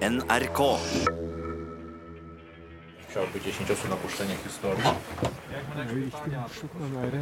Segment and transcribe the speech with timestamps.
[0.00, 0.58] NRK.
[3.10, 4.84] Chciałby 10 osób na puszczenie historii.
[5.74, 6.32] Det er jo riktig
[6.80, 7.14] den der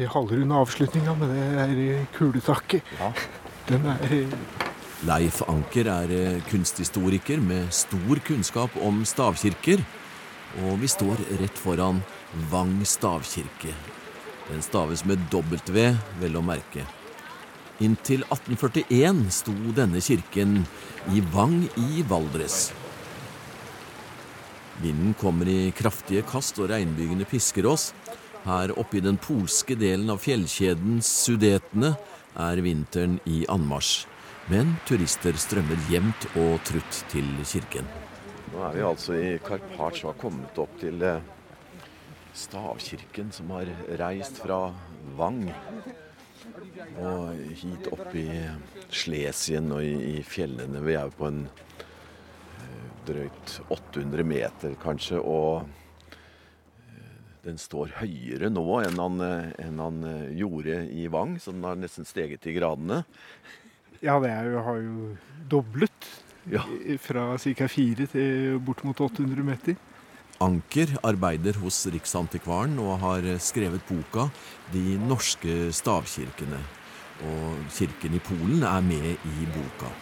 [0.00, 2.82] eh, halvrunde avslutninga med det der eh, kuletaket.
[3.68, 4.28] Den er eh,
[5.06, 9.84] Leif Anker er eh, kunsthistoriker med stor kunnskap om stavkirker.
[10.64, 12.02] Og vi står rett foran
[12.50, 13.74] Vang stavkirke.
[14.48, 17.03] Den staves med W, vel å merke.
[17.82, 20.60] Inntil 1841 sto denne kirken
[21.10, 22.68] i Vang i Valdres.
[24.82, 27.88] Vinden kommer i kraftige kast, og regnbygene pisker oss.
[28.44, 31.94] Her oppe i den polske delen av fjellkjeden Sudetene
[32.38, 34.04] er vinteren i anmarsj.
[34.52, 37.86] Men turister strømmer jevnt og trutt til kirken.
[38.52, 41.24] Nå er vi altså i Karpatsj og har kommet opp til eh,
[42.38, 44.68] stavkirken som har reist fra
[45.18, 45.48] Vang
[47.02, 48.26] og hit opp i
[48.94, 50.82] Slesien og i, i fjellene.
[50.84, 55.64] Vi er på en eh, drøyt 800 meter kanskje, og
[56.88, 60.02] eh, den står høyere nå enn han, eh, enn han
[60.36, 63.02] gjorde i Vang, så den har nesten steget i gradene.
[64.04, 65.10] Ja, det er jo, har jo
[65.50, 66.12] doblet.
[66.52, 66.60] Ja.
[67.00, 67.66] Fra ca.
[67.72, 69.78] 4 til bort mot 800 meter.
[70.44, 74.26] Anker arbeider hos Riksantikvaren og har skrevet boka
[74.74, 76.83] 'De norske stavkirkene'.
[77.22, 79.92] Og kirken i Polen er med i boka.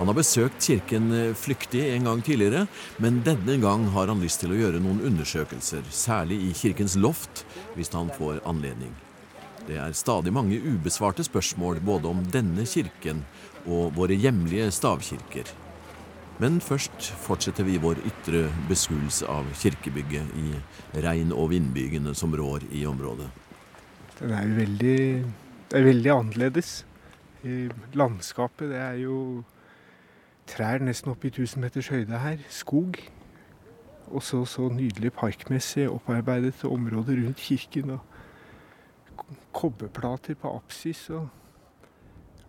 [0.00, 2.64] Han har besøkt kirken flyktig en gang tidligere,
[2.98, 7.44] men denne gang har han lyst til å gjøre noen undersøkelser, særlig i kirkens loft,
[7.76, 8.94] hvis han får anledning.
[9.68, 13.20] Det er stadig mange ubesvarte spørsmål både om denne kirken
[13.66, 15.52] og våre hjemlige stavkirker.
[16.40, 20.54] Men først fortsetter vi vår ytre beskuelse av kirkebygget i
[21.04, 23.28] regn- og vindbygene som rår i området.
[24.16, 24.96] Den er jo veldig,
[25.70, 26.70] det er veldig annerledes.
[27.94, 29.16] Landskapet, det er jo
[30.50, 32.42] trær nesten opp i 1000 meters høyde her.
[32.50, 32.98] Skog.
[34.10, 37.94] Og så så nydelig parkmessig opparbeidet område rundt kirken.
[37.94, 41.04] Og kobberplater på apsis.
[41.10, 41.28] og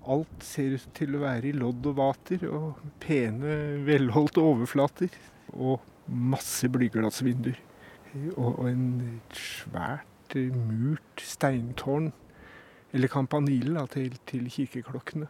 [0.09, 5.13] Alt ser ut til å være i lodd og vater, og pene, velholdte overflater.
[5.53, 5.77] Og
[6.07, 7.59] masse blyglassvinduer.
[8.33, 12.09] Og, en svært murt steintårn,
[12.91, 15.29] eller kampanile, da, til, til kirkeklokkene.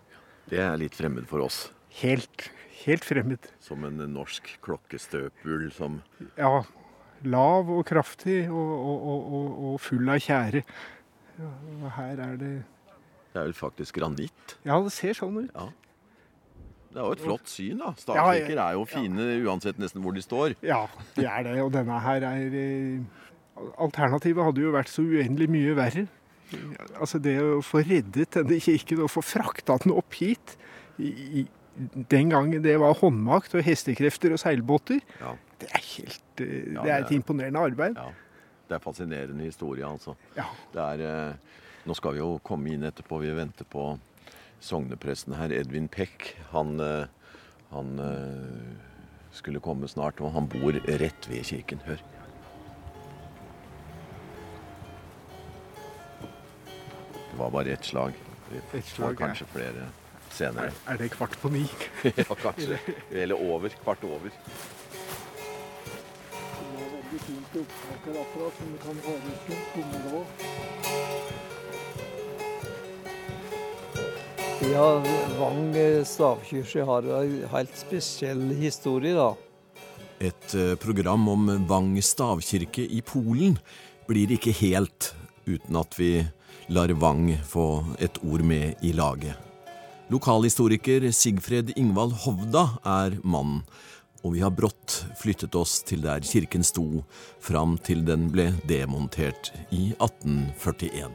[0.51, 1.67] Det er litt fremmed for oss.
[2.01, 2.49] Helt,
[2.83, 3.51] helt fremmed.
[3.63, 6.01] Som en norsk klokkestøpul som
[6.39, 6.63] Ja,
[7.27, 10.63] lav og kraftig og, og, og, og, full av tjære.
[11.37, 12.55] Ja, og her er det
[13.31, 14.57] Det er vel faktisk granitt.
[14.67, 15.53] Ja, det ser sånn ut.
[16.91, 17.93] Det er jo et flott syn, da.
[17.93, 20.57] Ja, Stavkirker ja, er jo fine uansett nesten hvor de står.
[20.65, 20.83] Ja,
[21.15, 21.53] det er det.
[21.63, 23.21] Og denne her er eh,
[23.79, 26.03] Alternativet hadde jo vært så uendelig mye verre.
[26.99, 30.57] Altså det å få reddet denne kirken og få frakta den opp hit
[30.99, 31.45] i,
[32.11, 34.99] Den gangen det var håndmakt og hestekrefter og seilbåter.
[35.21, 35.31] Ja.
[35.61, 37.95] Det er helt det, Ja, Det er et er- imponerende arbeid.
[37.95, 38.09] Ja.
[38.67, 40.15] Det er fascinerende historie, altså.
[40.37, 41.33] Er, eh,
[41.87, 43.19] nå skal vi jo komme inn etterpå.
[43.21, 43.97] Vi venter på
[44.61, 46.35] sognepresten her, Edvin Peck.
[46.51, 47.05] Han, eh,
[47.71, 48.77] han eh,
[49.33, 51.79] skulle komme snart, og han bor rett ved kirken.
[51.87, 51.99] Hør.
[57.41, 58.13] Var bare ett slag.
[58.51, 59.25] Vi Ett får slag, ja.
[59.25, 59.87] kanskje flere
[60.31, 60.69] senere.
[60.71, 61.65] Er, er det kvart på ni?
[62.03, 62.79] ja, kanskje.
[63.11, 63.75] Eller over.
[63.83, 64.31] Kvart over.
[67.11, 69.41] veldig fint opptakerapparat som du kan ha ut
[69.73, 70.25] tommel.
[74.71, 75.03] Ja,
[75.39, 79.33] Vang eh, stavkirke har en helt spesiell historie, da.
[80.21, 83.57] Et eh, program om Vang stavkirke i Polen
[84.07, 85.13] blir ikke helt
[85.49, 86.13] uten at vi
[86.71, 89.35] lar Vang få et ord med i laget.
[90.07, 93.65] Lokalhistoriker Sigfred Ingvald Hovda er mannen,
[94.23, 97.03] og vi har brått flyttet oss til der kirken sto
[97.43, 101.11] fram til den ble demontert i 1841.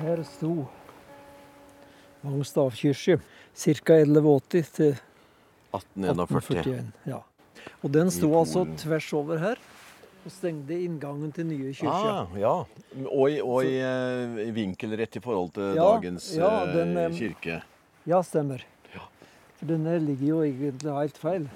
[0.00, 0.54] Her sto
[2.24, 4.00] Vang stavkirke ca.
[4.00, 4.94] 1180 til
[5.76, 5.76] 1841.
[5.76, 6.86] 1841.
[7.12, 7.20] Ja.
[7.84, 9.60] Og den sto altså tvers over her
[10.28, 11.92] og stengte inngangen til nye kirke.
[12.12, 12.54] Ah, ja.
[13.08, 17.16] Og, i, og i eh, vinkelrett i forhold til Ja, dagens ja, eh, den, eh,
[17.16, 17.58] kirke.
[18.08, 18.62] Ja, stemmer.
[18.94, 19.06] Ja.
[19.58, 21.48] For denne ligger jo egentlig helt feil.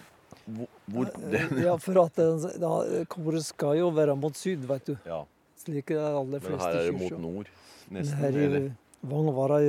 [0.46, 2.72] Hvor, hvor den, Ja, for at den, da,
[3.12, 4.96] koret skal jo være mot syd, vet du.
[5.06, 5.22] ja,
[5.62, 7.22] Slik er de aller men fleste her er det mot kirker.
[7.22, 7.52] nord,
[7.88, 8.18] Men nesten.
[8.18, 8.62] her i
[9.06, 9.60] Vangvara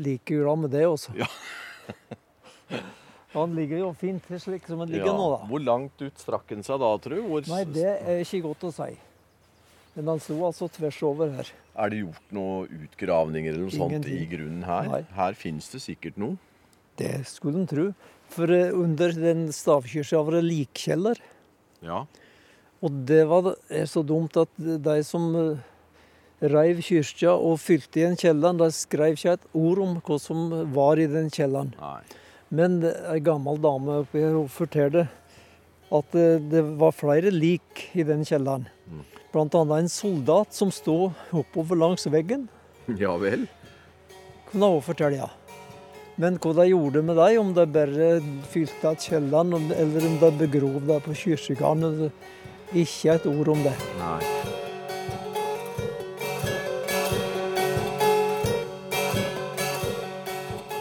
[0.00, 1.12] liker jo med det også.
[1.18, 1.28] Ja.
[3.36, 5.16] Han ligger jo fint slik som han ligger Ja.
[5.16, 5.46] nå, da.
[5.50, 7.22] Hvor langt ut strakk han seg da, tror du?
[7.28, 8.96] Hvor, Nei, det er ikke godt å si.
[9.96, 11.52] Men han sto altså tvers over her.
[11.76, 14.90] Er det gjort noen utgravninger eller noe sånt i grunnen her?
[14.92, 15.02] Nei.
[15.16, 16.36] Her finnes det sikkert noe.
[16.96, 17.86] Det skulle en tro.
[18.32, 21.20] For eh, under den stavkirka var det likkjeller.
[21.84, 22.04] Ja.
[22.84, 25.64] Og det var er så dumt at de som eh,
[26.44, 31.00] reiv kirka og fylte igjen kjelleren, de skrev ikke et ord om hva som var
[31.00, 31.72] i den kjelleren.
[31.80, 32.00] Nei.
[32.54, 35.06] Men ei gammel dame oppi her fortalte
[35.96, 38.68] at eh, det var flere lik i den kjelleren.
[39.34, 42.48] Blant annet en soldat som sto oppover langs veggen.
[43.02, 43.48] Ja vel.
[44.46, 45.30] Kunne hun fortelle, ja.
[46.16, 48.10] Men hva de gjorde med dem, om de bare
[48.52, 52.12] fylte igjen kjelleren, eller om de begrov dem på kirkegården,
[52.72, 53.74] ikke et ord om det.
[53.98, 54.55] Nei.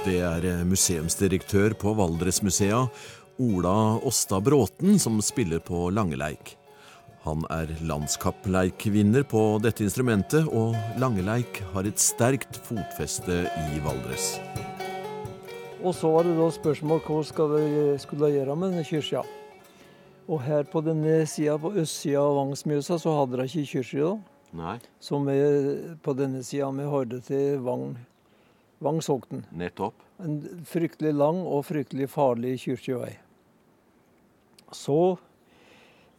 [0.06, 2.84] Det er eh, museumsdirektør på Valdresmusea,
[3.42, 3.74] Ola
[4.06, 6.52] Åsta Bråten, som spiller på langeleik.
[7.24, 14.36] Han er landskappleikvinner på dette instrumentet, og langeleik har et sterkt fotfeste i Valdres.
[15.82, 17.68] Og så var det da spørsmål hva skal de,
[18.06, 19.26] skulle gjøre med denne kyrkja.
[20.30, 24.18] Og her på denne sida, på østsida av Vangsmjøsa, så hadde de ikke kyrkje da.
[24.56, 24.82] Nei.
[25.02, 25.40] Så vi
[26.06, 27.96] på denne sida, vi hørte til Vang,
[28.84, 29.46] Vangsokten.
[29.56, 30.02] Nettopp.
[30.20, 33.14] En fryktelig lang og fryktelig farlig kyrkjevei.
[34.76, 35.18] Så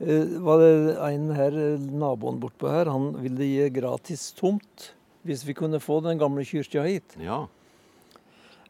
[0.01, 4.93] eh, var det en her, eh, naboen bortpå her, han ville gi gratis tomt
[5.27, 7.17] hvis vi kunne få den gamle kyrkja hit.
[7.19, 7.47] Ja.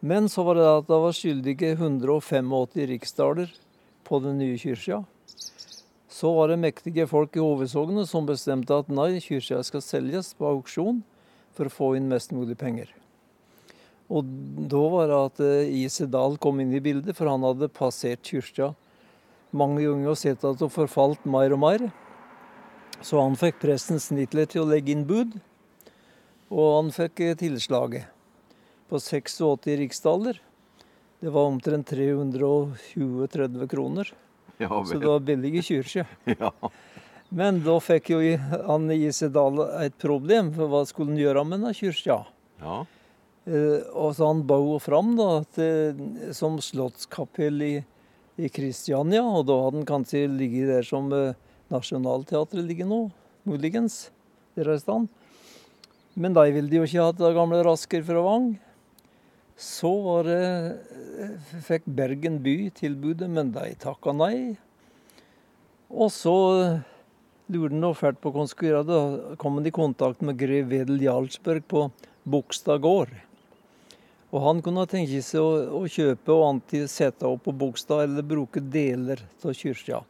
[0.01, 2.55] Men så var det at det var skyldige 185
[2.93, 3.53] riksdaler
[4.05, 5.03] på den nye kyrkja.
[6.09, 10.49] Så var det mektige folk i hovedsognet som bestemte at nei, kyrkja skal selges på
[10.49, 11.03] auksjon
[11.57, 12.89] for å få inn mest mulig penger.
[14.07, 14.27] Og
[14.71, 18.73] da var det at Isedal Dahl kom inn i bildet, for han hadde passert kyrkja
[19.57, 21.87] mange ganger og sett at det forfalt mer og mer.
[23.05, 25.37] Så han fikk presten Snitler til å legge inn bud,
[26.51, 28.09] og han fikk eh, tilslaget
[28.91, 30.41] på 86 riksdaler.
[31.21, 34.13] Det var omtrent 320-30 kroner,
[34.61, 36.05] Ja så det var billige i
[36.41, 36.53] Ja.
[37.29, 38.21] Men da fikk jo
[38.69, 42.21] han Isedal et problem, for hva skulle han gjøre med denne kyrkja?
[42.63, 42.85] ja.
[43.47, 46.01] Eh, og så han ba henne fram da, til,
[46.35, 47.75] som slottskapell i,
[48.43, 51.39] i Kristiania, og da hadde han kanskje ligget der som eh,
[51.71, 53.01] Nationaltheatret ligger nå,
[53.47, 54.09] muligens,
[54.59, 55.07] der er stand.
[56.17, 58.55] Men de ville jo ikke ha det gamle Rasker fra Vang.
[59.57, 59.93] Så
[60.27, 60.43] det,
[61.23, 64.57] eh, fikk Bergen by tilbudet, men de takka nei.
[65.91, 66.81] Og så eh,
[67.53, 68.89] lurte han fælt på hva han skulle gjøre.
[68.91, 71.87] Da kom han i kontakt med grev Wedel Jarlsberg på
[72.27, 73.13] Bogstad gård.
[74.37, 78.27] Og han kunne tenke seg å, å kjøpe og alltid sette opp på Bogstad eller
[78.27, 80.03] bruke deler av kyrkja.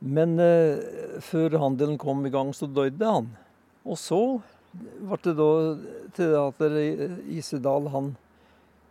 [0.00, 3.28] Men eh, før handelen kom i gang, så døde han.
[3.84, 4.20] Og så
[4.72, 5.50] ble det da
[6.16, 6.62] til at
[7.36, 8.14] Isedal han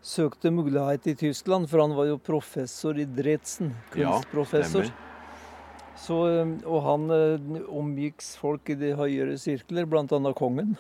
[0.05, 4.91] søkte mulighet i Tyskland, for han var jo professor i Dretsen, Kunstprofessor.
[4.91, 10.35] Ja, Så, eh, og han eh, omgikk folk i de høyere sirkler, bl.a.
[10.37, 10.75] kongen.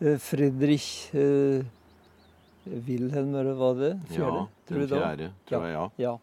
[0.00, 1.66] Fredrik eh,
[2.86, 3.92] Wilhelm, eller hva det?
[4.14, 5.04] Ja, tror den var.
[5.04, 5.84] fjerde, tror jeg, ja.
[6.00, 6.14] Ja.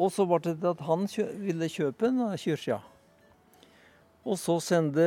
[0.00, 2.78] Og så ble det at han kjø ville kjøpe en av kyrkja.
[4.22, 5.04] Og så sende,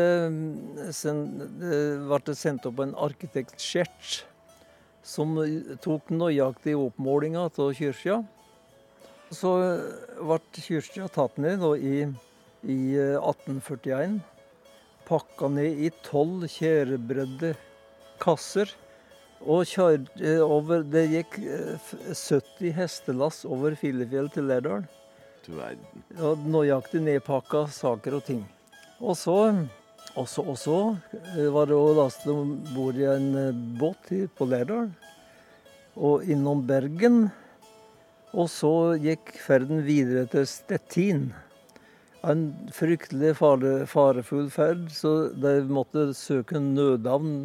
[0.94, 4.26] send, eh, ble det sendt opp en arkitektskjert
[5.06, 5.38] som
[5.86, 8.20] tok nøyaktig oppmålinga av kyrkja.
[9.34, 9.51] Så
[10.20, 12.06] ble kyrkja tatt ned da, i,
[12.68, 14.20] i eh, 1841.
[15.06, 17.54] Pakka ned i tolv tjærebredde
[18.22, 18.72] kasser.
[19.44, 24.86] Og kjør, eh, over, det gikk eh, 70 hestelass over Filefjell til Lærdal.
[25.46, 26.04] Du verden.
[26.18, 28.42] Og nøyaktig nedpakka saker og ting.
[28.98, 29.38] Og så,
[30.15, 30.77] og så, og så
[31.36, 34.89] eh, var det å laste om bord i en eh, båt på Lærdal.
[35.96, 37.27] Og innom Bergen.
[38.34, 41.27] Og så gikk ferden videre til Stettin.
[42.25, 42.41] En
[42.74, 47.36] fryktelig fare, farefull ferd, så de måtte søke nødhavn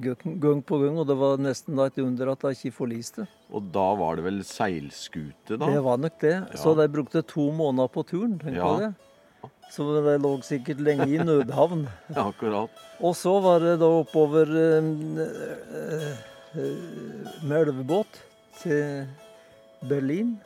[0.00, 0.96] gang på gang.
[1.02, 3.26] Og det var nesten et under at de ikke forliste.
[3.52, 5.68] Og da var det vel seilskute, da?
[5.68, 6.34] Det var nok det.
[6.56, 8.38] Så de brukte to måneder på turen.
[8.40, 8.64] tenk Ja.
[8.64, 8.92] på det.
[9.70, 11.84] Så de lå sikkert lenge i nødhavn.
[12.16, 12.70] ja, Akkurat.
[13.00, 14.88] Og så var det da oppover eh,
[15.24, 16.08] eh,
[16.58, 18.18] eh, med elvebåt
[18.62, 19.06] til
[19.88, 20.38] Berlin.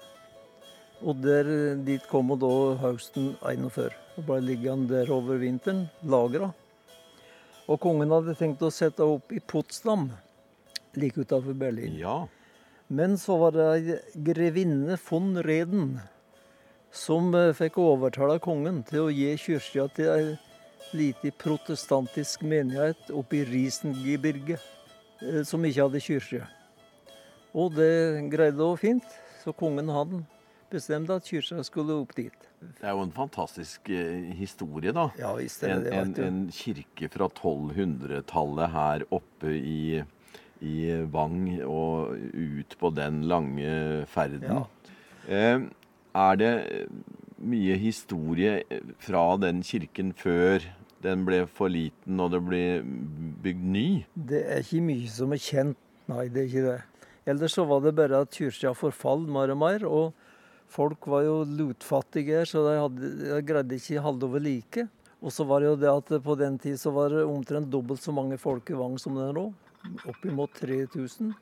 [1.05, 1.49] Og der,
[1.85, 3.93] dit kom hun da høsten 41.
[4.17, 6.49] Og ble liggende der over vinteren, lagra.
[7.69, 10.09] Og kongen hadde tenkt å sette opp i Potsdam,
[10.97, 11.97] like utenfor Berlin.
[12.01, 12.23] Ja.
[12.89, 15.95] Men så var det ei grevinne von Reden
[16.95, 20.27] som eh, fikk overtale kongen til å gi kyrkja til ei
[20.95, 26.45] lite protestantisk menighet oppe i Riesengebirge eh, som ikke hadde kirke.
[27.55, 30.23] Og det greide hun fint, så kongen han
[30.75, 32.47] bestemte at kyrkja skulle opp dit.
[32.61, 35.09] Det er jo en fantastisk eh, historie, da.
[35.21, 36.25] Ja visst er En, det det.
[36.27, 40.03] en, en kirke fra 1200-tallet her oppe i,
[40.65, 40.77] i
[41.13, 44.47] Vang og ut på den lange ferden.
[44.49, 44.65] Ja.
[45.29, 45.67] Eh,
[46.15, 46.55] er det
[47.45, 48.63] mye historie
[49.03, 50.63] fra den kirken før
[51.05, 52.65] den ble for liten og det ble
[53.45, 53.89] bygd ny?
[54.15, 56.79] Det er ikke mye som er kjent, nei det er ikke det.
[57.29, 60.24] Ellers så var det bare at kyrkja forfall mer og mer, og
[60.69, 64.87] folk var jo lutfattige, så de, hadde, de greide ikke holde over like.
[65.25, 68.03] Og så var det jo det at på den tid så var det omtrent dobbelt
[68.03, 69.47] så mange folk i Vang som det er nå.
[70.11, 71.33] Oppimot 3000.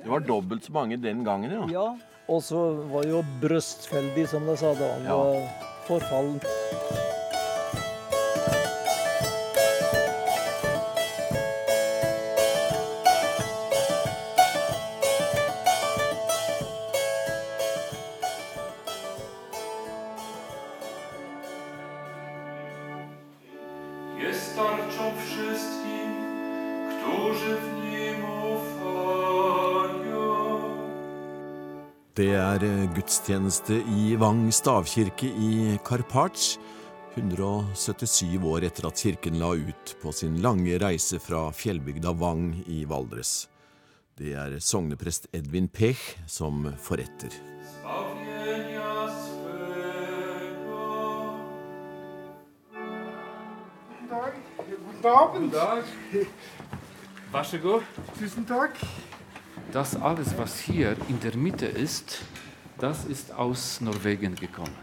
[0.00, 1.66] Det var dobbelt så mange den gangen, ja.
[1.70, 1.88] Ja.
[2.30, 2.58] Og så
[2.90, 4.92] var jo brøstfeldig, som de sa da.
[4.94, 5.16] Han Ja.
[5.16, 5.48] var
[5.86, 6.40] forfallen.
[33.10, 36.60] Gudstjeneste i Vang stavkirke i Karpacz,
[37.16, 42.84] 177 år etter at kirken la ut på sin lange reise fra fjellbygda Vang i
[42.86, 43.48] Valdres.
[44.14, 45.98] Det er sogneprest Edvin Pech
[46.30, 47.34] som forretter.
[55.02, 55.82] God dag.
[57.32, 57.82] Vær så god.
[58.20, 58.78] Tusen takk.
[59.72, 62.20] das alles, was hier in der Mitte ist,
[62.80, 64.74] das ist aus Norwegen gekommen.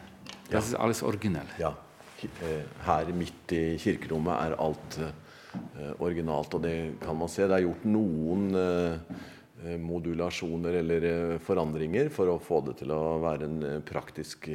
[0.49, 1.47] Das ist alles originell.
[1.57, 1.75] Ja.
[2.23, 7.45] Eh, Her midt i kirkerommet er alt uh, originalt, og det kan man se.
[7.45, 13.19] Det er gjort noen eh, modulasjoner eller uh, forandringer for å få det til å
[13.23, 14.49] være en praktisk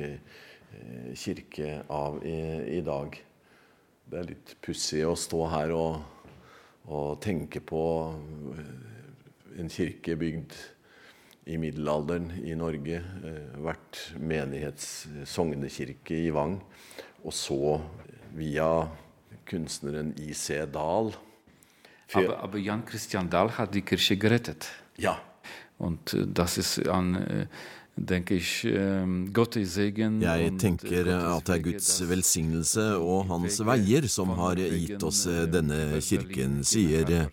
[1.20, 2.38] kirke av i,
[2.78, 3.18] i dag.
[4.08, 5.98] Det er litt pussig å stå her og,
[6.88, 7.82] og tenke på
[9.60, 10.56] en kirke bygd
[11.44, 13.02] i middelalderen i Norge.
[13.24, 16.60] Eh, vært menighets-sognekirke i Vang.
[17.22, 17.80] Og så
[18.36, 18.88] via
[19.48, 20.66] kunstneren I.C.
[20.72, 21.12] Dahl.
[22.12, 24.68] Aber, aber Jan Christian Dahl hat die Kirche gerettet.
[24.96, 25.20] Ja.
[25.78, 27.48] Und äh, das ist an,
[29.68, 30.20] Segen.
[30.24, 35.44] Jeg tenker at det er Guds velsignelse og hans veier som har gitt oss äh,
[35.44, 37.28] denne kirken, sier ist.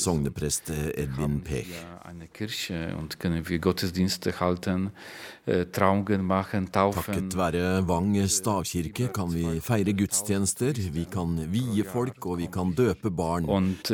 [0.00, 1.68] sogneprest Edvin Pech.
[6.72, 12.72] Takket være Vang stavkirke kan vi feire gudstjenester, vi kan vie folk og vi kan
[12.72, 13.44] døpe barn.
[13.44, 13.90] Und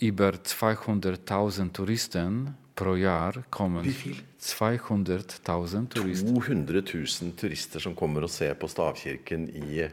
[0.00, 3.82] über 200.000 Touristen pro Jahr kommen.
[3.84, 4.18] Wie viel?
[4.40, 6.34] 200.000 Touristen.
[6.36, 9.86] 200 000 turister som kommer og ser på stavkirken i,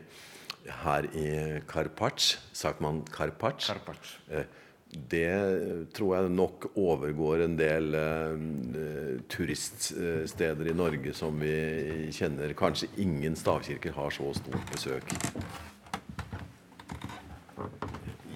[0.83, 1.29] her i
[1.67, 2.35] Karpac.
[2.53, 3.63] Sagt man Karpac.
[3.65, 4.17] Karpacz.
[4.29, 4.45] Eh,
[4.93, 12.53] Det tror jeg nok overgår en del uh, turiststeder i Norge som vi kjenner.
[12.53, 15.15] Kanskje ingen stavkirker har så stort besøk.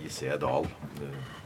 [0.01, 0.65] I Sedal.
[0.65, 1.36] eh,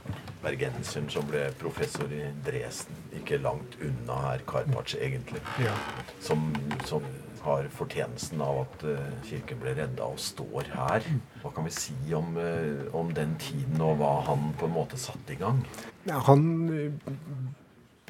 [0.43, 5.73] bergenseren som ble professor i Dresden, ikke langt unna her, Karpac egentlig Ja.
[6.19, 6.53] som,
[6.85, 7.03] som
[7.41, 11.05] har fortjenesten av at eh, kirken ble redda og står her.
[11.41, 14.97] Hva kan vi si om, eh, om den tiden og hva han på en måte
[15.01, 15.63] satte i gang?
[16.05, 16.43] Ja, Han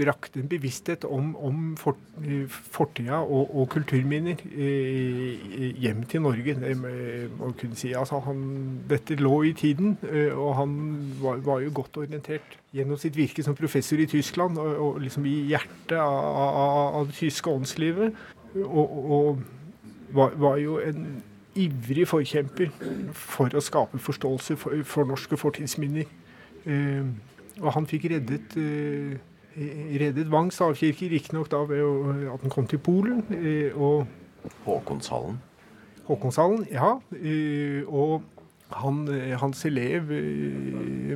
[0.01, 1.77] eh, brakte en bevissthet om, om
[2.25, 6.55] eh, fortida og, og kulturminner eh, hjem til Norge.
[6.61, 7.93] Det må kunne si.
[7.97, 8.43] Altså, han,
[8.89, 10.75] dette lå i tiden, eh, og han
[11.21, 15.25] var, var jo godt orientert gjennom sitt virke som professor i Tyskland, og, og liksom
[15.29, 18.15] i hjertet av, av, av det tyske åndslivet.
[18.65, 19.43] Og, og
[20.11, 21.21] var, var jo en
[21.59, 22.71] ivrig forkjemper
[23.15, 26.07] for å skape forståelse for, for norske fortidsminner.
[26.65, 27.11] Eh,
[27.59, 29.17] og han fikk reddet, eh,
[29.55, 33.23] reddet Vang stavkirke, riktignok da ved at han kom til Polen.
[33.31, 34.07] Eh, og
[34.65, 35.41] Håkonshallen.
[36.07, 36.95] Håkonshallen, ja.
[37.11, 38.23] Eh, og
[38.71, 40.07] han, eh, hans elev,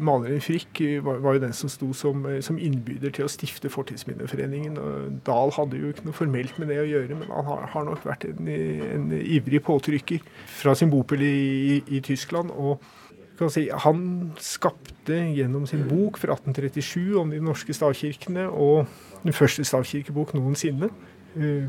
[0.01, 4.77] maleren Frikk, var, var jo den som sto som, som innbyder til å stifte Fortidsminneforeningen.
[4.77, 7.87] Og Dahl hadde jo ikke noe formelt med det å gjøre, men han har, har
[7.87, 10.27] nok vært en, en ivrig påtrykker
[10.59, 12.51] fra sin bopel i, i, Tyskland.
[12.51, 12.83] og
[13.49, 18.87] si, Han skapte gjennom sin bok fra 1837 om de norske stavkirkene, og
[19.23, 20.89] den første stavkirkebok noensinne,
[21.35, 21.67] eh,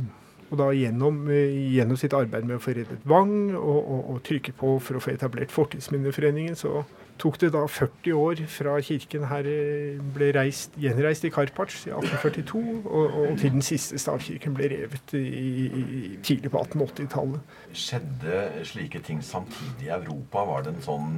[0.51, 4.23] Og da gjennom, eh, gjennom sitt arbeid med å få reddet Vang og, og, og
[4.23, 6.85] trykke på for å få etablert Fortidsminneforeningen, så
[7.19, 11.93] tok det da 40 år fra kirken her eh, ble reist, gjenreist i Karpats i
[11.95, 15.25] 1842, og, og til den siste stavkirken ble revet i,
[15.67, 17.57] i, tidlig på 1880-tallet.
[17.73, 20.45] Skjedde slike ting samtidig i Europa?
[20.47, 21.11] Var det en sånn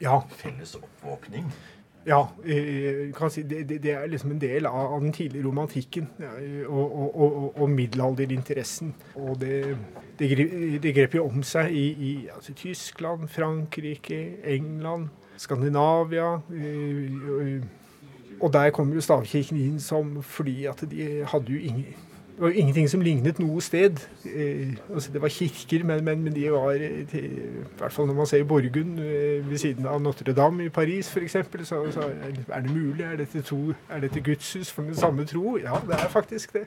[0.00, 1.52] Ja, felles oppvåkning?
[2.06, 2.28] Ja,
[3.16, 6.08] kan si, det, det, er liksom en del av, den tidlige romantikken
[6.68, 8.92] og, og, og, og middelalderinteressen.
[9.14, 9.76] Og det,
[10.18, 10.28] det,
[10.84, 16.34] det grep jo om seg i, i altså, Tyskland, Frankrike, England, Skandinavia.
[18.40, 21.86] og- der kom jo stavkirken inn som fordi at de hadde jo ingen
[22.34, 24.00] det var jo ingenting som lignet noe sted.
[24.26, 27.28] Eh, altså det var kirker, men, men, men de var eh, I
[27.78, 31.78] hvert fall når man ser Borgund eh, ved siden av Notre-Dame i Paris f.eks., så,
[31.94, 32.00] så
[32.50, 33.04] er det- mulig?
[33.04, 35.56] Er dette, tro, er dette gudshus for den samme tro?
[35.62, 36.66] Ja, det er faktisk det.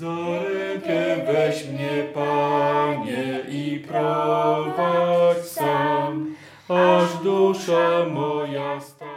[0.00, 6.34] Rękę weź mnie, Panie, i prowadź sam,
[6.68, 9.15] aż dusza moja stanie.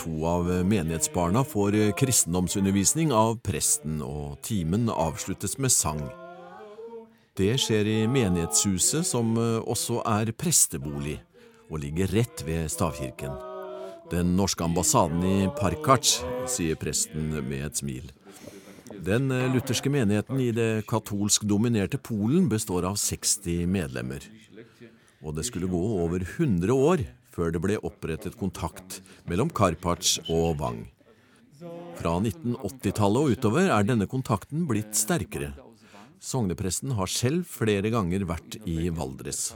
[0.00, 6.00] To av menighetsbarna får kristendomsundervisning av presten, og timen avsluttes med sang.
[7.36, 11.18] Det skjer i menighetshuset, som også er prestebolig,
[11.68, 13.36] og ligger rett ved stavkirken.
[14.08, 16.16] Den norske ambassaden i Parkac,
[16.48, 18.08] sier presten med et smil.
[19.04, 24.24] Den lutherske menigheten i det katolsk dominerte Polen består av 60 medlemmer.
[25.20, 27.04] Og det skulle gå over 100 år
[27.40, 30.84] før det ble opprettet kontakt mellom Karpac og Wang.
[31.96, 35.54] Fra 1980-tallet og utover er denne kontakten blitt sterkere.
[36.20, 39.54] Sognepresten har selv flere ganger vært i Valdres.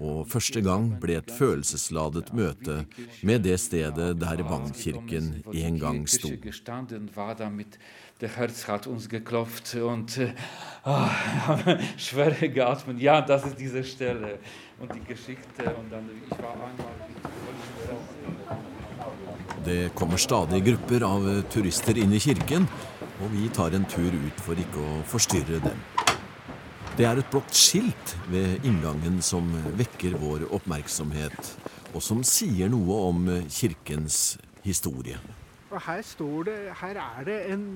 [0.00, 2.80] Og første gang ble et følelsesladet møte
[3.26, 6.32] med det stedet der Wang-kirken en gang sto.
[8.20, 10.34] Der Herz hat uns geklopft und äh,
[10.84, 11.08] oh,
[11.96, 13.00] schwer geatmet.
[13.00, 14.38] Ja, das ist diese Stelle
[14.78, 15.74] und die Geschichte.
[15.74, 16.70] Und dann, ich war einmal
[19.64, 22.64] Det kommer stadig grupper av turister inn i kirken,
[23.20, 25.82] og vi tar en tur ut for ikke å forstyrre dem.
[26.96, 31.52] Det er et blått skilt ved inngangen som vekker vår oppmerksomhet,
[31.92, 35.20] og som sier noe om kirkens historie.
[35.70, 37.66] Og her står det Her er det en,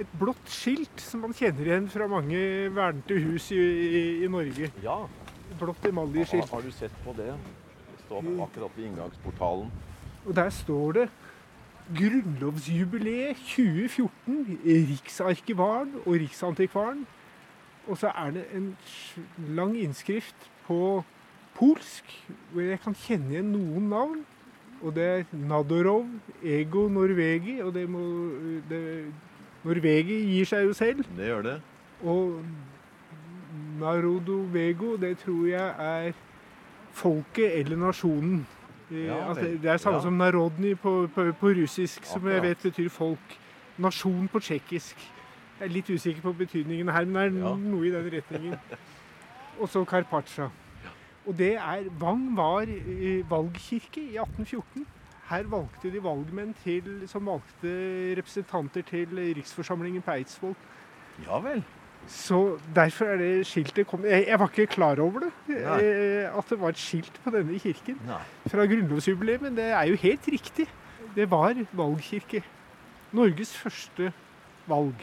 [0.00, 2.40] et blått skilt som man kjenner igjen fra mange
[2.74, 4.70] vernede hus i, i, i Norge.
[4.84, 4.98] Ja.
[5.56, 6.50] Blått emaljeskilt.
[6.52, 7.32] Har du sett på det?
[7.32, 9.70] Det står akkurat ved inngangsportalen.
[10.26, 11.06] Og der står det
[11.96, 17.04] Grunnlovsjubileet 2014, Riksarkivaren og Riksantikvaren.
[17.86, 18.72] Og så er det en
[19.54, 21.04] lang innskrift på
[21.54, 22.10] polsk,
[22.52, 24.24] hvor jeg kan kjenne igjen noen navn.
[24.82, 26.08] Og det er Nadorov,
[26.42, 28.02] Ego Norvegi, og det må
[28.68, 28.82] det,
[29.66, 31.04] Norvegi gir seg jo selv.
[31.16, 31.56] Det gjør det.
[32.06, 32.40] Og
[33.80, 36.12] Narodovego, det tror jeg er
[36.96, 38.46] folket eller nasjonen.
[38.90, 40.02] Eh, Ja, altså, det er samme Ja.
[40.02, 43.38] som narodni på, på, på russisk, som jeg vet betyr folk.
[43.78, 44.96] Nasjon på tsjekkisk.
[45.60, 47.54] Jeg er litt usikker på betydningen her, men det er Ja.
[47.56, 48.54] noe i den retningen.
[49.60, 50.48] Og så Karpatsja.
[51.26, 52.66] Og det er Vang var
[53.30, 54.86] valgkirke i 1814.
[55.30, 57.72] Her valgte de valgmenn til, som valgte
[58.18, 60.54] representanter til riksforsamlingen på Eidsvoll.
[61.26, 61.64] Ja vel.
[62.06, 66.50] Så derfor er det skiltet kommet jeg, jeg var ikke klar over det, eh, at
[66.52, 68.20] det var et skilt på denne kirken Nei.
[68.46, 70.68] fra grunnlovsjubileet, men det er jo helt riktig.
[71.16, 72.44] Det var valgkirke.
[73.16, 74.12] Norges første
[74.68, 75.02] valg.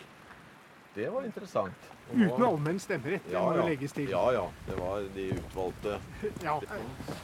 [0.96, 1.90] Det var interessant.
[2.14, 3.68] Og Uten allmenn stemmerett, det Ja, må ja.
[3.68, 4.10] legges til.
[4.12, 6.00] Ja ja, det var de utvalgte.
[6.44, 6.56] Ja.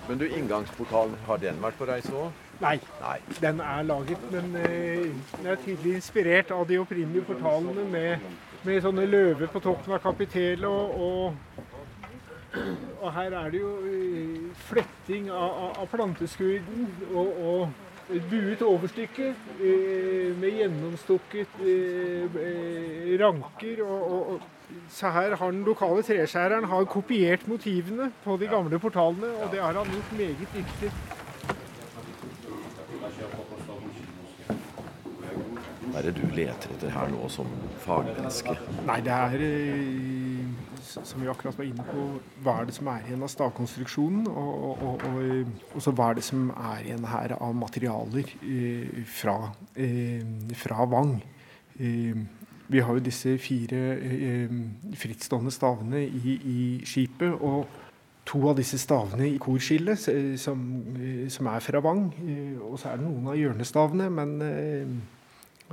[0.09, 2.31] Men du, inngangsportalen, har den vært på reise òg?
[2.60, 3.19] Nei, Nei.
[3.41, 5.06] den er laget, men eh,
[5.38, 8.26] den er tydelig inspirert av de opprinnelige portalene med,
[8.67, 10.67] med sånne løver på toppen av kapitelet.
[10.67, 11.36] Og, og,
[13.00, 19.30] og her er det jo eh, fletting av, av, planteskuden og, og et buet overstykke
[19.32, 21.62] eh, med gjennomstukket
[23.24, 23.86] ranker.
[23.88, 24.50] Og, og,
[24.91, 29.63] så her har den lokale treskjæreren har kopiert motivene på de gamle portalene, og det
[29.63, 30.91] har han gjort meget dyktig.
[35.89, 37.49] Hva er det du leter etter her nå som
[37.82, 38.54] fagmenneske?
[38.86, 40.30] Nei, det er eh,
[40.89, 42.06] som vi akkurat var inne på,
[42.43, 44.30] hva er det som er igjen av stavkonstruksjonen?
[44.30, 48.34] Og, og, og, og, eh, så hva er det som er igjen her av materialer
[48.39, 49.38] eh, fra,
[49.75, 51.17] eh, fra Vang?
[51.80, 52.23] Eh,
[52.69, 54.58] vi har jo disse fire eh,
[54.93, 57.34] frittstående stavene i, i skipet.
[57.34, 57.86] og
[58.30, 60.04] To av disse stavene i korskillet
[60.38, 60.60] som,
[61.34, 62.04] som er fra Vang.
[62.62, 64.36] Og så er det noen av hjørnestavene, men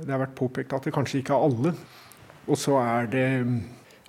[0.03, 1.73] det har vært påpekt at det kanskje ikke er alle.
[2.47, 3.57] Og så er det mm,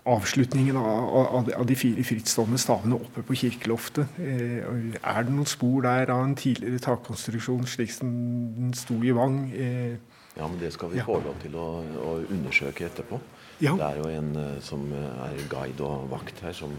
[0.08, 4.18] avslutningen av, av, av de fire frittstående stavene oppe på kirkeloftet.
[4.20, 4.60] Eh,
[5.02, 8.12] er det noen spor der av en tidligere takkonstruksjon slik som
[8.56, 9.40] den sto i Vang?
[9.52, 9.96] Eh,
[10.38, 11.04] Ja, men det skal vi Ja.
[11.04, 13.18] få lov til å, å undersøke etterpå.
[13.58, 13.72] Ja.
[13.74, 16.70] Det er jo en eh, som er guide og vakt her, som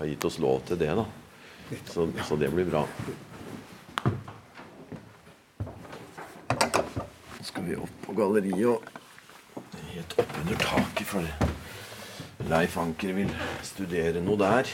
[0.00, 1.04] har gitt oss lov til det, da.
[1.86, 2.82] Så, så det blir bra.
[7.56, 8.82] Skal vi opp på galleriet og
[9.88, 13.30] helt oppunder taket, for Leif Anker vil
[13.64, 14.68] studere noe der.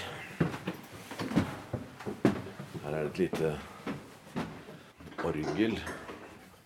[2.82, 3.52] Her er det et lite
[5.22, 5.78] orgel.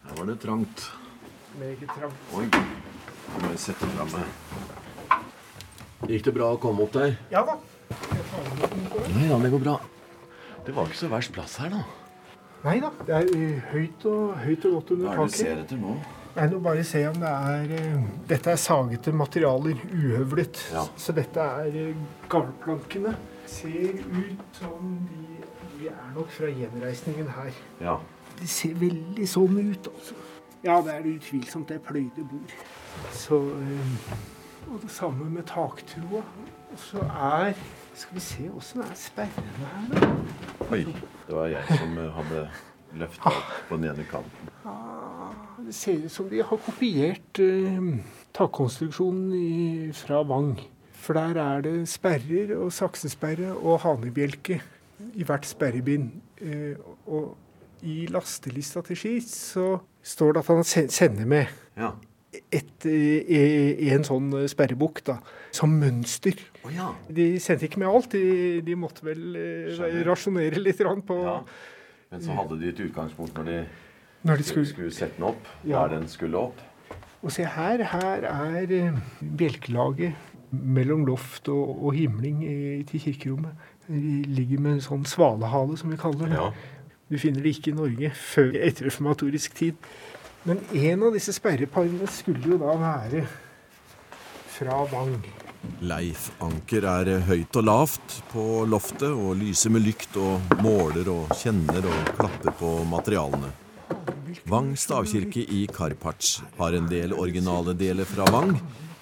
[0.06, 0.86] Her var det trangt.
[1.60, 2.32] Meget trangt.
[2.32, 5.20] Oi, nå må jeg sette fra meg.
[6.08, 7.18] Gikk det bra å komme opp der?
[7.28, 7.60] Ja da.
[9.12, 9.78] Nei da, det går bra.
[10.64, 12.05] Det var ikke så verst plass her, da.
[12.64, 12.90] Nei da.
[13.06, 15.38] Det er eh, høyt og, høyt og godt Hva under er det du taket.
[15.40, 15.96] ser etter nå?
[16.36, 20.62] Nei, nå bare se om det er eh, Dette er sagete materialer, uhøvlet.
[20.74, 20.82] Ja.
[21.00, 23.14] Så dette er uh, gavlplankene.
[23.46, 25.38] Ser ut som de,
[25.78, 27.52] de er nok fra gjenreisningen her.
[27.80, 27.96] Ja.
[28.36, 30.18] Det ser veldig sånn ut, altså.
[30.66, 31.68] Ja, det er det utvilsomt.
[31.70, 32.52] Det er pløyde bord.
[33.14, 34.16] Så eh,
[34.66, 36.24] Og det samme med taktroa.
[36.72, 37.54] Og så er
[37.96, 40.08] Skal vi se åssen er sperrene her, da?
[40.74, 40.82] Oi.
[41.26, 42.44] Det var jeg som eh, hadde
[43.00, 44.52] løfta opp på den ene kanten.
[44.64, 45.32] Ah,
[45.66, 47.80] Det ser ut som de har kopiert eh,
[48.36, 50.54] takkonstruksjonen fra Vang.
[50.96, 54.60] For der er det sperrer og saksesperre og hanebjelke
[55.14, 56.10] i hvert sperrebind.
[56.40, 57.34] Eh, og
[57.86, 61.90] i lastelista til Ski så står det at han sender med Ja.
[62.52, 65.18] Et, eh, en sånn sperrebukk da,
[65.54, 66.38] som mønster.
[66.62, 66.90] Oh, ja.
[67.08, 68.12] De sendte ikke med alt.
[68.12, 71.40] De, de måtte vel eh, rasjonere litt på ja.
[72.12, 73.58] Men så hadde de et utgangspunkt når de
[74.26, 75.48] når de skulle, skulle sette den opp.
[75.64, 75.84] Ja.
[75.84, 76.62] Der den skulle opp.
[77.22, 80.14] Og se her, her er eh, bjelkelaget
[80.50, 83.66] mellom loft og, og himling i, til kirkerommet.
[83.86, 86.38] De ligger med en sånn svalehale, som vi kaller det.
[86.38, 86.50] Ja.
[87.06, 89.90] Du finner det ikke i Norge før etterreformatorisk tid.
[90.46, 93.24] Men en av disse sperreparene skulle jo da være
[94.56, 95.16] fra Vang.
[95.82, 101.34] Leif Anker er høyt og lavt på loftet og lyser med lykt og måler og
[101.40, 103.50] kjenner og klapper på materialene.
[104.46, 108.54] Vang stavkirke i Karpac har en del originale deler fra Vang,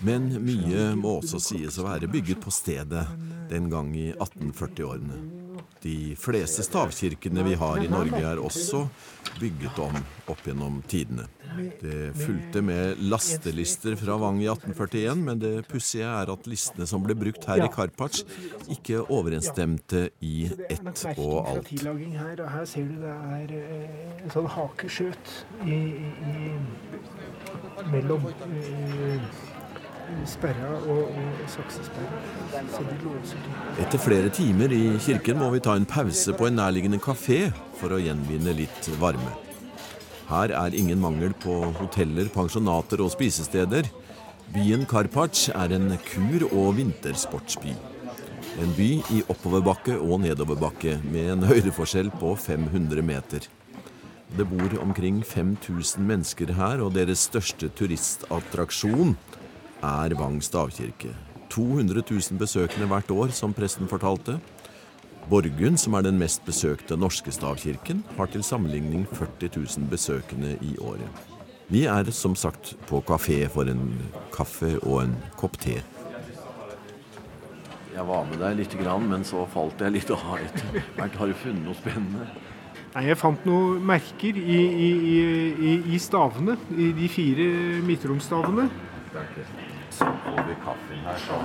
[0.04, 3.04] men mye må også sies å være bygget på stedet
[3.52, 5.34] den gang i 1840-årene.
[5.85, 8.87] De fleste stavkirkene vi har i Norge er også
[9.37, 9.99] bygget om
[10.33, 11.27] opp gjennom tidene.
[11.81, 17.05] Det fulgte med lastelister fra Vang i 1841, men det pussige er at listene som
[17.05, 18.23] ble brukt her i Karpac,
[18.73, 21.68] ikke overensstemte i ett og alt.
[21.68, 25.35] her, ser du det er eh, en sånn hakeskjøt
[27.92, 29.29] mellom eh,
[30.29, 32.21] sperra og, og saksesperra.
[32.73, 33.57] Så de låser til.
[33.85, 37.49] Etter flere timer i kirken må vi ta en pause på en nærliggende kafé
[37.81, 39.33] for å gjenvinne litt varme.
[40.29, 43.90] Her er ingen mangel på hoteller, pensjonater og spisesteder.
[44.55, 47.75] Byen Karpac er en kur- og vintersportsby.
[48.62, 53.49] En by i oppoverbakke og nedoverbakke med en høydeforskjell på 500 meter.
[54.35, 59.14] Det bor omkring 5000 mennesker her, og deres største turistattraksjon
[59.85, 61.12] er Vang stavkirke.
[61.53, 64.38] 200 000 besøkende hvert år, som presten fortalte.
[65.31, 70.75] Borgund, som er den mest besøkte norske stavkirken, har til sammenligning 40 000 besøkende i
[70.79, 71.09] året.
[71.68, 73.94] Vi er som sagt på kafé for en
[74.35, 75.79] kaffe og en kopp te.
[77.94, 81.16] Jeg var med deg lite grann, men så falt jeg litt av etter hvert.
[81.16, 82.27] Har du funnet noe spennende?
[82.94, 84.90] Nei, jeg fant noen merker i, i,
[85.70, 87.47] i, i stavene, i de fire
[87.87, 88.68] midtromsstavene.
[89.94, 91.40] Så får kaffen her, så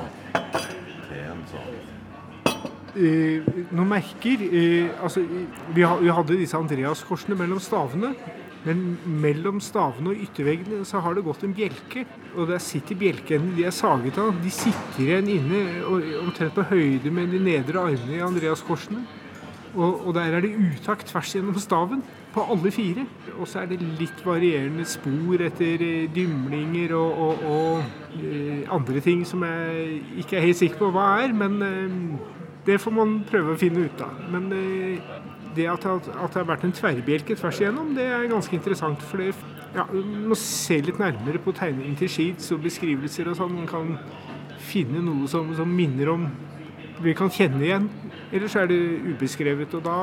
[1.09, 1.63] teen, så
[2.97, 5.21] Eh, noen merker eh, Altså,
[5.75, 8.15] vi, hadde disse Andreas-korsene mellom stavene.
[8.65, 12.03] Men mellom stavene og ytterveggene så har det gått en bjelke.
[12.35, 13.55] Og der sitter bjelkeendene.
[13.55, 14.33] De er saget av.
[14.43, 15.61] De sitter igjen inne
[16.19, 19.05] omtrent på høyde med de nedre armene i Andreas-korsene.
[19.75, 22.01] Og, og der er det utakt tvers gjennom staven
[22.33, 23.05] på alle fire.
[23.37, 29.03] Og så er det litt varierende spor etter eh, dymlinger og, og, og eh, andre
[29.05, 31.35] ting som jeg ikke er helt sikker på hva er.
[31.37, 31.97] Men eh,
[32.65, 34.17] det får man prøve å finne ut av.
[34.33, 35.13] Men eh,
[35.55, 39.01] det at, at, det har vært en tverrbjelke tvers igjennom, det er ganske interessant.
[39.05, 39.31] For det,
[39.75, 43.57] ja, man må se litt nærmere på tegningen til sheets og beskrivelser og sånn.
[43.61, 43.95] Man kan
[44.69, 46.29] finne noe som, som minner om
[47.03, 47.89] vi kan kjenne igjen.
[48.31, 48.79] Ellers er det
[49.13, 49.99] ubeskrevet, og da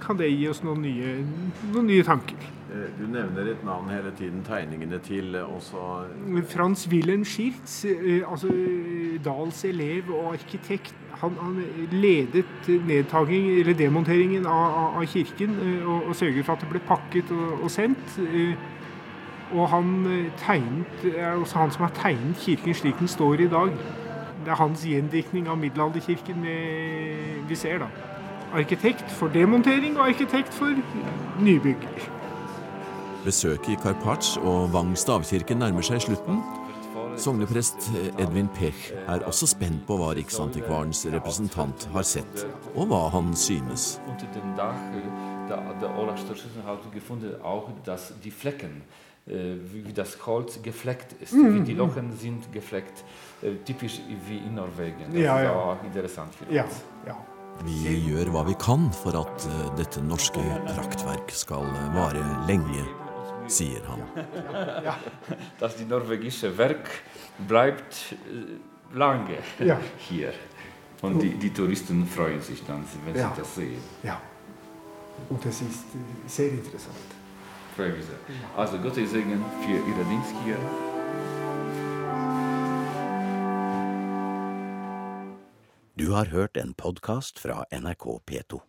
[0.00, 1.16] kan det gi oss noen nye,
[1.72, 2.36] noen nye tanker.
[2.70, 6.04] Eh, Du nevner et navn hele tiden, tegningene til også
[6.52, 8.48] Frans Wilhelm Schirtz, eh, altså
[9.24, 12.44] Dahls elev og arkitekt, han, han ledet
[12.86, 17.30] nedtaking, eller demonteringen av, av, kirken eh, og, og sørget for at det ble pakket
[17.32, 18.18] og, og sendt.
[18.32, 18.56] Eh,
[19.54, 23.46] Og han eh, tegnet, er også han som har tegnet kirken slik den står i
[23.46, 23.70] dag.
[24.46, 26.52] Det er hans gjendiktning av middelalderkirken vi,
[27.48, 27.88] vi ser, da.
[28.54, 30.70] Arkitekt for demontering og arkitekt for
[31.42, 31.82] nybygg.
[33.24, 36.38] Besøket i Karpac og Vang stavkirke nærmer seg slutten.
[37.18, 37.90] Sogneprest
[38.22, 43.96] Edvin Pech er også spent på hva Riksantikvarens representant har sett, og hva han synes.
[44.06, 45.10] Unter dem Dach äh,
[45.50, 45.90] der, der
[49.28, 53.02] Äh, wie das Holz gefleckt ist, wie die Lochen sind gefleckt,
[53.42, 55.02] äh, typisch wie in Norwegen.
[55.10, 55.52] Das Ja, ist ja.
[55.52, 56.74] auch interessant für Ja, uns.
[57.04, 57.16] ja.
[57.64, 62.84] Vi gjør hva vi kan for at eh, dette norske praktverk skal eh, vare lenge,
[63.48, 64.04] sier han.
[65.58, 66.88] Dass die norwegische Werk
[67.48, 69.80] bleibt äh, lange Ja.
[70.08, 70.32] hier.
[71.02, 73.32] Und die, die Touristen freuen sich dann, wenn Ja.
[73.34, 73.82] sie das sehen.
[74.04, 74.20] ja.
[75.30, 75.84] Und das ist
[76.28, 76.94] sehr interessant.
[77.78, 78.04] Mich.
[78.56, 80.56] Also Gottes Segen für Ihren Dienst hier.
[85.96, 88.66] Du har hørt en podkast fra NRK P2.